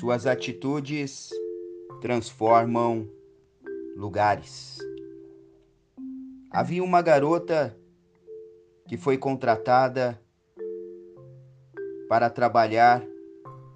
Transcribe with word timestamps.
Suas 0.00 0.24
atitudes 0.24 1.28
transformam 2.00 3.06
lugares. 3.94 4.78
Havia 6.50 6.82
uma 6.82 7.02
garota 7.02 7.78
que 8.88 8.96
foi 8.96 9.18
contratada 9.18 10.18
para 12.08 12.30
trabalhar 12.30 13.06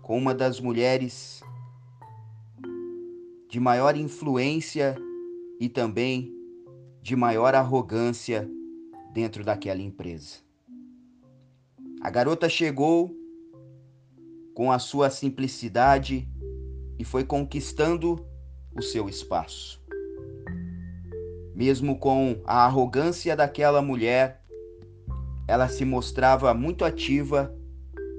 com 0.00 0.16
uma 0.16 0.34
das 0.34 0.58
mulheres 0.58 1.42
de 3.50 3.60
maior 3.60 3.94
influência 3.94 4.96
e 5.60 5.68
também 5.68 6.34
de 7.02 7.14
maior 7.14 7.54
arrogância 7.54 8.50
dentro 9.12 9.44
daquela 9.44 9.82
empresa. 9.82 10.38
A 12.00 12.08
garota 12.08 12.48
chegou 12.48 13.23
com 14.54 14.70
a 14.70 14.78
sua 14.78 15.10
simplicidade 15.10 16.28
e 16.98 17.04
foi 17.04 17.24
conquistando 17.24 18.24
o 18.76 18.80
seu 18.80 19.08
espaço. 19.08 19.82
Mesmo 21.54 21.98
com 21.98 22.40
a 22.44 22.64
arrogância 22.64 23.36
daquela 23.36 23.82
mulher, 23.82 24.42
ela 25.46 25.68
se 25.68 25.84
mostrava 25.84 26.54
muito 26.54 26.84
ativa 26.84 27.54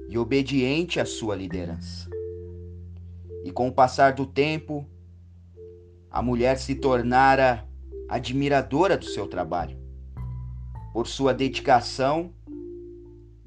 e 0.08 0.16
obediente 0.16 1.00
à 1.00 1.06
sua 1.06 1.34
liderança. 1.34 2.08
E 3.44 3.50
com 3.50 3.68
o 3.68 3.72
passar 3.72 4.12
do 4.12 4.26
tempo, 4.26 4.86
a 6.10 6.22
mulher 6.22 6.58
se 6.58 6.74
tornara 6.74 7.66
admiradora 8.08 8.96
do 8.96 9.04
seu 9.04 9.26
trabalho, 9.26 9.78
por 10.92 11.06
sua 11.06 11.34
dedicação 11.34 12.32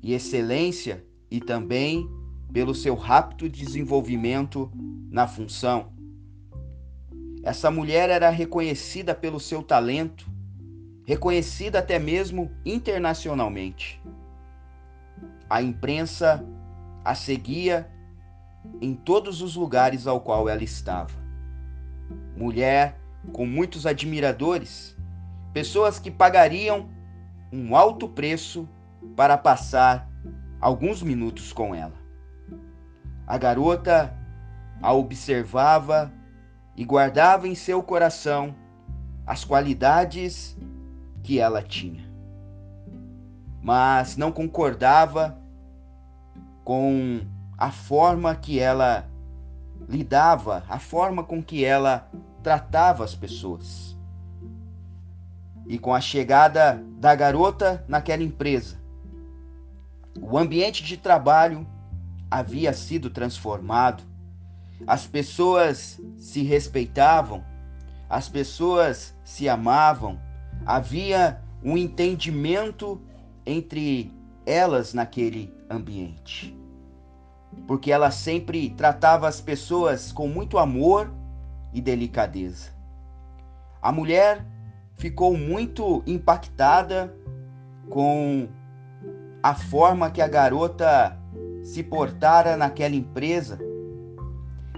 e 0.02 0.14
excelência 0.14 1.06
e 1.32 1.40
também 1.40 2.10
pelo 2.52 2.74
seu 2.74 2.96
rápido 2.96 3.50
desenvolvimento 3.50 4.72
na 5.10 5.28
função. 5.28 5.92
Essa 7.44 7.72
mulher 7.72 8.10
era 8.10 8.30
reconhecida 8.30 9.16
pelo 9.16 9.40
seu 9.40 9.64
talento, 9.64 10.30
reconhecida 11.06 11.80
até 11.80 11.98
mesmo 11.98 12.52
internacionalmente. 12.66 14.02
A 15.50 15.62
imprensa 15.62 16.46
a 17.04 17.16
seguia 17.16 17.90
em 18.82 18.94
todos 18.94 19.42
os 19.42 19.56
lugares 19.56 20.06
ao 20.06 20.20
qual 20.20 20.50
ela 20.50 20.64
estava 20.64 21.30
mulher 22.40 22.98
com 23.34 23.46
muitos 23.46 23.86
admiradores, 23.86 24.96
pessoas 25.54 26.00
que 26.00 26.10
pagariam 26.10 26.90
um 27.52 27.76
alto 27.76 28.08
preço 28.08 28.68
para 29.16 29.38
passar 29.38 30.10
alguns 30.62 31.04
minutos 31.04 31.52
com 31.52 31.76
ela. 31.76 31.94
A 33.30 33.38
garota 33.38 34.12
a 34.82 34.92
observava 34.92 36.12
e 36.76 36.84
guardava 36.84 37.48
em 37.48 37.54
seu 37.54 37.84
coração 37.84 38.56
as 39.24 39.46
qualidades 39.46 40.58
que 41.22 41.40
ela 41.40 41.62
tinha. 41.62 42.10
Mas 43.62 44.18
não 44.18 44.32
concordava 44.32 45.38
com 46.64 47.22
a 47.56 47.70
forma 47.70 48.36
que 48.36 48.60
ela 48.60 49.08
lidava, 49.88 50.64
a 50.68 50.80
forma 50.80 51.24
com 51.24 51.44
que 51.44 51.64
ela 51.64 52.10
tratava 52.42 53.04
as 53.04 53.14
pessoas. 53.14 53.96
E 55.68 55.78
com 55.78 55.94
a 55.94 56.02
chegada 56.02 56.84
da 56.98 57.14
garota 57.14 57.86
naquela 57.88 58.24
empresa, 58.24 58.80
o 60.20 60.36
ambiente 60.36 60.84
de 60.84 60.98
trabalho 60.98 61.68
havia 62.30 62.74
sido 62.74 63.10
transformado. 63.10 64.04
As 64.88 65.06
pessoas 65.06 66.00
se 66.18 66.44
respeitavam, 66.44 67.44
as 68.10 68.30
pessoas 68.30 69.16
se 69.24 69.50
amavam, 69.50 70.20
havia 70.66 71.42
um 71.64 71.78
entendimento 71.78 73.02
entre 73.46 74.14
elas 74.46 74.94
naquele 74.94 75.54
ambiente. 75.70 76.58
Porque 77.68 77.92
ela 77.92 78.12
sempre 78.12 78.70
tratava 78.72 79.28
as 79.28 79.42
pessoas 79.42 80.12
com 80.12 80.28
muito 80.28 80.58
amor 80.58 81.12
e 81.74 81.82
delicadeza. 81.82 82.70
A 83.82 83.92
mulher 83.92 84.46
ficou 84.98 85.38
muito 85.38 86.04
impactada 86.06 87.14
com 87.90 88.48
a 89.42 89.54
forma 89.54 90.12
que 90.12 90.22
a 90.22 90.28
garota 90.28 91.19
se 91.64 91.84
portara 91.84 92.58
naquela 92.58 92.96
empresa. 92.96 93.60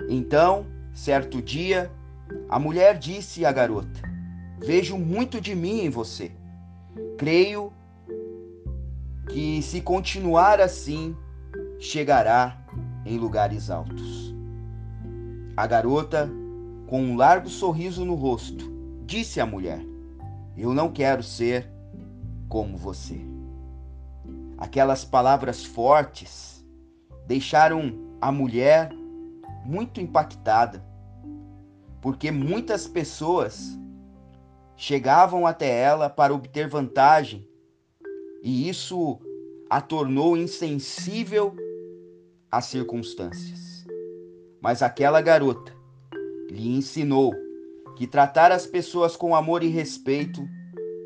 Então, 0.09 0.65
certo 0.93 1.41
dia, 1.41 1.91
a 2.49 2.59
mulher 2.59 2.97
disse 2.97 3.45
à 3.45 3.51
garota: 3.51 4.01
Vejo 4.59 4.97
muito 4.97 5.39
de 5.39 5.55
mim 5.55 5.81
em 5.81 5.89
você. 5.89 6.31
Creio 7.17 7.71
que 9.29 9.61
se 9.61 9.81
continuar 9.81 10.59
assim, 10.59 11.15
chegará 11.79 12.57
em 13.05 13.17
lugares 13.17 13.69
altos. 13.69 14.35
A 15.55 15.67
garota 15.67 16.29
com 16.91 17.01
um 17.01 17.15
largo 17.15 17.47
sorriso 17.47 18.03
no 18.03 18.15
rosto, 18.15 18.69
disse 19.05 19.39
a 19.39 19.45
mulher: 19.45 19.81
Eu 20.57 20.73
não 20.73 20.91
quero 20.91 21.23
ser 21.23 21.69
como 22.49 22.75
você. 22.75 23.17
Aquelas 24.57 25.05
palavras 25.05 25.63
fortes 25.63 26.60
deixaram 27.31 27.93
a 28.19 28.29
mulher 28.29 28.91
muito 29.65 30.01
impactada, 30.01 30.83
porque 32.01 32.29
muitas 32.29 32.89
pessoas 32.89 33.79
chegavam 34.75 35.47
até 35.47 35.81
ela 35.81 36.09
para 36.09 36.33
obter 36.33 36.67
vantagem 36.67 37.47
e 38.43 38.67
isso 38.67 39.17
a 39.69 39.79
tornou 39.79 40.35
insensível 40.35 41.55
às 42.51 42.65
circunstâncias. 42.65 43.85
Mas 44.59 44.81
aquela 44.81 45.21
garota 45.21 45.73
lhe 46.49 46.75
ensinou 46.75 47.33
que 47.95 48.07
tratar 48.07 48.51
as 48.51 48.67
pessoas 48.67 49.15
com 49.15 49.33
amor 49.33 49.63
e 49.63 49.69
respeito 49.69 50.45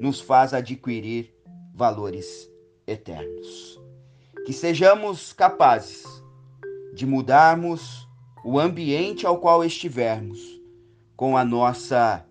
nos 0.02 0.20
faz 0.20 0.56
adquirir 0.56 1.32
valores 1.72 2.50
eternos. 2.88 3.85
Que 4.46 4.54
sejamos 4.54 5.34
capazes 5.34 6.06
de 6.94 7.06
mudarmos 7.06 8.08
o 8.44 8.60
ambiente 8.60 9.26
ao 9.26 9.40
qual 9.40 9.66
estivermos 9.66 10.62
com 11.16 11.36
a 11.36 11.44
nossa 11.44 12.24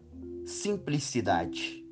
simplicidade. 0.47 1.84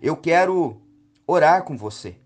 Eu 0.00 0.16
quero 0.16 0.80
orar 1.26 1.64
com 1.64 1.76
você. 1.76 2.16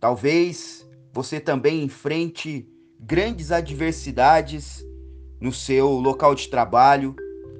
Talvez 0.00 0.88
você 1.12 1.38
também 1.38 1.82
enfrente 1.82 2.66
grandes 2.98 3.52
adversidades 3.52 4.82
no 5.38 5.52
seu 5.52 5.90
local 5.90 6.34
de 6.34 6.48
trabalho, 6.48 7.14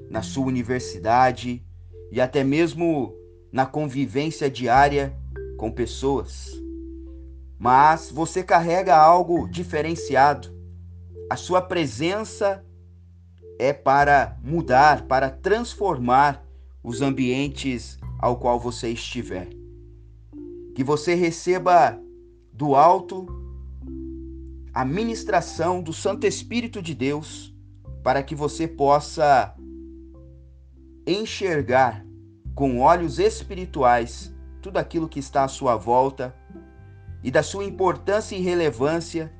na 0.09 0.23
sua 0.23 0.47
universidade 0.47 1.63
e 2.11 2.19
até 2.19 2.43
mesmo 2.43 3.13
na 3.51 3.67
convivência 3.67 4.49
diária 4.49 5.15
com 5.57 5.71
pessoas. 5.71 6.66
Mas 7.57 8.11
você 8.11 8.43
carrega 8.43 8.95
algo 8.95 9.47
diferenciado. 9.47 10.55
A 11.29 11.35
sua 11.35 11.61
presença 11.61 12.63
é 13.59 13.73
para 13.73 14.37
mudar, 14.43 15.07
para 15.07 15.29
transformar 15.29 16.45
os 16.83 17.01
ambientes 17.01 17.97
ao 18.19 18.37
qual 18.37 18.59
você 18.59 18.89
estiver. 18.89 19.49
Que 20.75 20.83
você 20.83 21.15
receba 21.15 21.99
do 22.53 22.75
alto 22.75 23.25
a 24.73 24.85
ministração 24.85 25.81
do 25.81 25.91
Santo 25.91 26.27
Espírito 26.27 26.81
de 26.81 26.93
Deus 26.93 27.53
para 28.03 28.21
que 28.21 28.35
você 28.35 28.67
possa 28.67 29.55
enxergar 31.05 32.05
com 32.53 32.79
olhos 32.79 33.17
espirituais 33.17 34.33
tudo 34.61 34.77
aquilo 34.77 35.09
que 35.09 35.19
está 35.19 35.43
à 35.43 35.47
sua 35.47 35.75
volta 35.75 36.35
e 37.23 37.31
da 37.31 37.43
sua 37.43 37.63
importância 37.63 38.35
e 38.35 38.41
relevância 38.41 39.33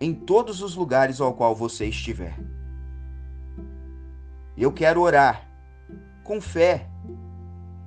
em 0.00 0.14
todos 0.14 0.62
os 0.62 0.74
lugares 0.74 1.20
ao 1.20 1.34
qual 1.34 1.54
você 1.54 1.86
estiver. 1.86 2.36
Eu 4.56 4.72
quero 4.72 5.00
orar 5.00 5.48
com 6.24 6.40
fé, 6.40 6.88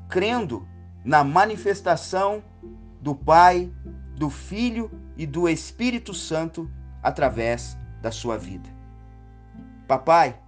crendo 0.09 0.67
na 1.03 1.23
manifestação 1.23 2.43
do 2.99 3.13
Pai, 3.13 3.71
do 4.15 4.29
Filho 4.29 4.89
e 5.15 5.25
do 5.25 5.47
Espírito 5.47 6.13
Santo 6.13 6.69
através 7.03 7.77
da 8.01 8.11
sua 8.11 8.37
vida. 8.37 8.69
Papai, 9.87 10.39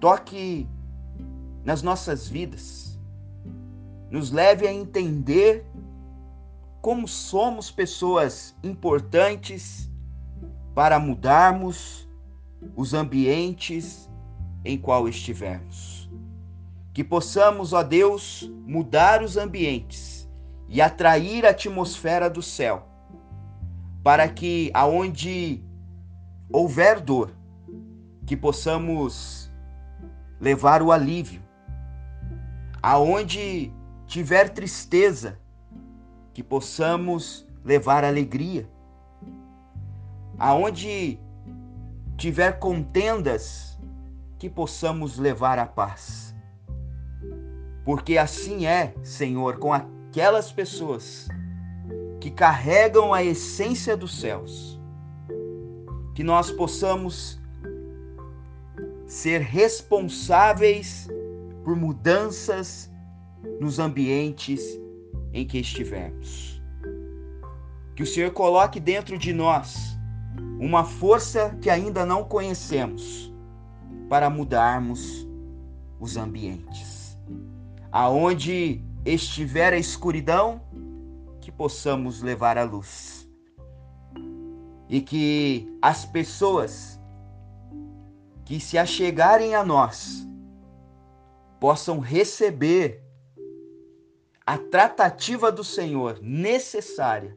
toque 0.00 0.68
nas 1.64 1.82
nossas 1.82 2.28
vidas, 2.28 2.98
nos 4.10 4.30
leve 4.30 4.66
a 4.66 4.72
entender 4.72 5.64
como 6.84 7.08
somos 7.08 7.70
pessoas 7.70 8.54
importantes 8.62 9.90
para 10.74 10.98
mudarmos 10.98 12.06
os 12.76 12.92
ambientes 12.92 14.06
em 14.62 14.76
qual 14.76 15.08
estivermos. 15.08 16.10
Que 16.92 17.02
possamos, 17.02 17.72
ó 17.72 17.82
Deus, 17.82 18.52
mudar 18.66 19.22
os 19.22 19.38
ambientes 19.38 20.28
e 20.68 20.82
atrair 20.82 21.46
a 21.46 21.52
atmosfera 21.52 22.28
do 22.28 22.42
céu, 22.42 22.86
para 24.02 24.28
que 24.28 24.70
aonde 24.74 25.64
houver 26.52 27.00
dor, 27.00 27.34
que 28.26 28.36
possamos 28.36 29.50
levar 30.38 30.82
o 30.82 30.92
alívio. 30.92 31.40
Aonde 32.82 33.72
tiver 34.06 34.50
tristeza, 34.50 35.40
que 36.34 36.42
possamos 36.42 37.46
levar 37.64 38.04
alegria. 38.04 38.68
Aonde 40.36 41.18
tiver 42.16 42.58
contendas, 42.58 43.78
que 44.38 44.50
possamos 44.50 45.16
levar 45.16 45.58
a 45.58 45.64
paz. 45.64 46.34
Porque 47.84 48.18
assim 48.18 48.66
é, 48.66 48.92
Senhor, 49.02 49.58
com 49.58 49.72
aquelas 49.72 50.50
pessoas 50.50 51.28
que 52.20 52.30
carregam 52.30 53.14
a 53.14 53.22
essência 53.22 53.96
dos 53.96 54.18
céus. 54.18 54.80
Que 56.14 56.24
nós 56.24 56.50
possamos 56.50 57.38
ser 59.06 59.40
responsáveis 59.40 61.08
por 61.62 61.76
mudanças 61.76 62.90
nos 63.60 63.78
ambientes 63.78 64.83
em 65.34 65.44
que 65.44 65.58
estivermos. 65.58 66.62
Que 67.96 68.04
o 68.04 68.06
Senhor 68.06 68.30
coloque 68.30 68.78
dentro 68.78 69.18
de 69.18 69.32
nós 69.32 69.98
uma 70.60 70.84
força 70.84 71.58
que 71.60 71.68
ainda 71.68 72.06
não 72.06 72.24
conhecemos 72.24 73.32
para 74.08 74.30
mudarmos 74.30 75.26
os 75.98 76.16
ambientes. 76.16 77.18
Aonde 77.90 78.82
estiver 79.04 79.72
a 79.72 79.78
escuridão, 79.78 80.62
que 81.40 81.50
possamos 81.50 82.22
levar 82.22 82.56
a 82.56 82.64
luz. 82.64 83.28
E 84.88 85.00
que 85.00 85.68
as 85.82 86.04
pessoas 86.04 87.00
que 88.44 88.60
se 88.60 88.78
achegarem 88.78 89.54
a 89.54 89.64
nós 89.64 90.26
possam 91.58 91.98
receber 91.98 93.03
a 94.46 94.58
tratativa 94.58 95.50
do 95.50 95.64
Senhor 95.64 96.18
necessária 96.20 97.36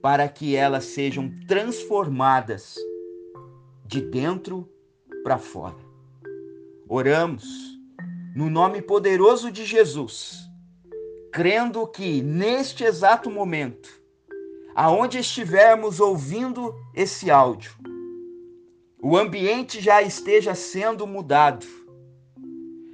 para 0.00 0.28
que 0.28 0.56
elas 0.56 0.84
sejam 0.84 1.30
transformadas 1.46 2.76
de 3.84 4.00
dentro 4.00 4.68
para 5.22 5.36
fora. 5.36 5.76
Oramos 6.88 7.44
no 8.34 8.48
nome 8.48 8.80
poderoso 8.80 9.50
de 9.50 9.64
Jesus, 9.66 10.48
crendo 11.30 11.86
que 11.86 12.22
neste 12.22 12.84
exato 12.84 13.30
momento, 13.30 13.88
aonde 14.74 15.18
estivermos 15.18 16.00
ouvindo 16.00 16.74
esse 16.94 17.30
áudio, 17.30 17.72
o 19.02 19.16
ambiente 19.16 19.80
já 19.80 20.00
esteja 20.00 20.54
sendo 20.54 21.06
mudado. 21.06 21.66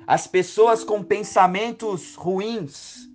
As 0.07 0.27
pessoas 0.27 0.83
com 0.85 1.03
pensamentos 1.03 2.15
ruins 2.15 3.09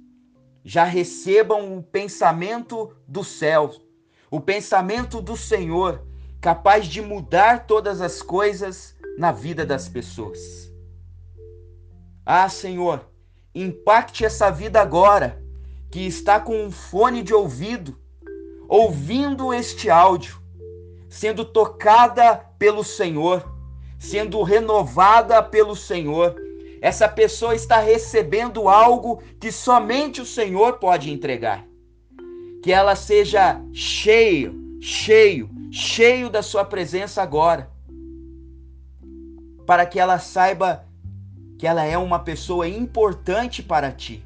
já 0.63 0.83
recebam 0.83 1.77
o 1.77 1.83
pensamento 1.83 2.95
do 3.07 3.23
céu, 3.23 3.71
o 4.29 4.39
pensamento 4.39 5.21
do 5.21 5.37
Senhor, 5.37 6.05
capaz 6.41 6.85
de 6.85 7.01
mudar 7.01 7.65
todas 7.65 8.01
as 8.01 8.21
coisas 8.21 8.95
na 9.17 9.31
vida 9.31 9.65
das 9.65 9.87
pessoas. 9.87 10.71
Ah, 12.25 12.49
Senhor, 12.49 13.09
impacte 13.55 14.25
essa 14.25 14.51
vida 14.51 14.81
agora, 14.81 15.41
que 15.89 16.05
está 16.05 16.39
com 16.39 16.65
um 16.65 16.71
fone 16.71 17.23
de 17.23 17.33
ouvido, 17.33 17.97
ouvindo 18.67 19.53
este 19.53 19.89
áudio 19.89 20.47
sendo 21.09 21.45
tocada 21.45 22.35
pelo 22.59 22.83
Senhor, 22.83 23.43
sendo 23.97 24.43
renovada 24.43 25.41
pelo 25.41 25.75
Senhor. 25.75 26.35
Essa 26.81 27.07
pessoa 27.07 27.55
está 27.55 27.79
recebendo 27.79 28.69
algo 28.69 29.21
que 29.39 29.51
somente 29.51 30.21
o 30.21 30.25
Senhor 30.25 30.73
pode 30.73 31.11
entregar. 31.11 31.65
Que 32.61 32.71
ela 32.71 32.95
seja 32.95 33.61
cheio, 33.73 34.79
cheio, 34.81 35.49
cheio 35.71 36.29
da 36.29 36.41
sua 36.41 36.63
presença 36.65 37.21
agora. 37.21 37.69
Para 39.65 39.85
que 39.85 39.99
ela 39.99 40.19
saiba 40.19 40.85
que 41.57 41.65
ela 41.65 41.83
é 41.83 41.97
uma 41.97 42.19
pessoa 42.19 42.67
importante 42.67 43.63
para 43.63 43.91
ti. 43.91 44.23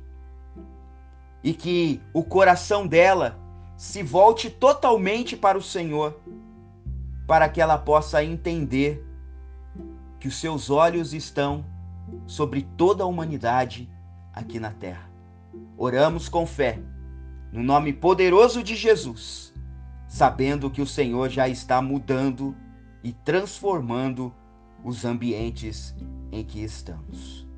E 1.43 1.53
que 1.53 2.01
o 2.13 2.23
coração 2.23 2.85
dela 2.85 3.39
se 3.77 4.03
volte 4.03 4.49
totalmente 4.49 5.35
para 5.35 5.57
o 5.57 5.61
Senhor 5.61 6.19
para 7.31 7.47
que 7.47 7.61
ela 7.61 7.77
possa 7.77 8.21
entender 8.23 9.07
que 10.19 10.27
os 10.27 10.35
seus 10.35 10.69
olhos 10.69 11.13
estão 11.13 11.65
sobre 12.25 12.63
toda 12.77 13.03
a 13.03 13.07
humanidade 13.07 13.89
aqui 14.33 14.59
na 14.59 14.71
terra. 14.71 15.09
Oramos 15.77 16.29
com 16.29 16.45
fé, 16.45 16.79
no 17.51 17.61
nome 17.61 17.91
poderoso 17.91 18.63
de 18.63 18.75
Jesus, 18.75 19.53
sabendo 20.07 20.69
que 20.69 20.81
o 20.81 20.87
Senhor 20.87 21.29
já 21.29 21.47
está 21.47 21.81
mudando 21.81 22.55
e 23.03 23.11
transformando 23.11 24.33
os 24.83 25.05
ambientes 25.05 25.95
em 26.31 26.43
que 26.43 26.63
estamos. 26.63 27.50